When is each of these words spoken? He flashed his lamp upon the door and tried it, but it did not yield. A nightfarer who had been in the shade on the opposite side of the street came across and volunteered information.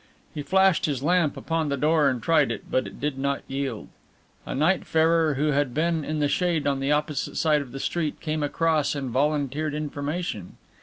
He 0.33 0.41
flashed 0.41 0.87
his 0.87 1.03
lamp 1.03 1.37
upon 1.37 1.69
the 1.69 1.77
door 1.77 2.09
and 2.09 2.23
tried 2.23 2.51
it, 2.51 2.63
but 2.71 2.87
it 2.87 2.99
did 2.99 3.19
not 3.19 3.43
yield. 3.47 3.87
A 4.47 4.55
nightfarer 4.55 5.35
who 5.35 5.49
had 5.51 5.75
been 5.75 6.03
in 6.03 6.17
the 6.17 6.27
shade 6.27 6.65
on 6.65 6.79
the 6.79 6.91
opposite 6.91 7.37
side 7.37 7.61
of 7.61 7.71
the 7.71 7.79
street 7.79 8.19
came 8.19 8.41
across 8.41 8.95
and 8.95 9.11
volunteered 9.11 9.75
information. 9.75 10.57